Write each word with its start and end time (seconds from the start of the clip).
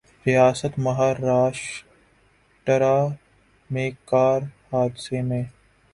ریاست 0.25 0.73
مہاراشٹرا 0.77 1.87
میں 3.69 3.89
کار 4.05 4.39
حادثے 4.71 5.21
میں 5.21 5.43